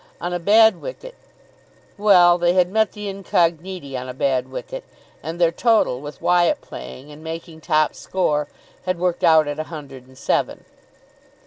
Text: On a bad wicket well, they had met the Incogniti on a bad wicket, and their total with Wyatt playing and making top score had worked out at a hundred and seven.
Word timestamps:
On 0.19 0.33
a 0.33 0.39
bad 0.39 0.81
wicket 0.81 1.13
well, 1.95 2.39
they 2.39 2.53
had 2.53 2.71
met 2.71 2.93
the 2.93 3.05
Incogniti 3.07 3.95
on 3.95 4.09
a 4.09 4.15
bad 4.15 4.49
wicket, 4.49 4.83
and 5.21 5.39
their 5.39 5.51
total 5.51 6.01
with 6.01 6.23
Wyatt 6.23 6.59
playing 6.59 7.11
and 7.11 7.23
making 7.23 7.61
top 7.61 7.93
score 7.93 8.47
had 8.87 8.97
worked 8.97 9.23
out 9.23 9.47
at 9.47 9.59
a 9.59 9.65
hundred 9.65 10.07
and 10.07 10.17
seven. 10.17 10.65